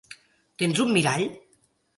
Tens 0.63 0.81
un 0.85 0.95
mirall? 0.97 1.29